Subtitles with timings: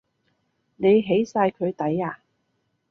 [0.77, 2.17] 你起晒佢底呀？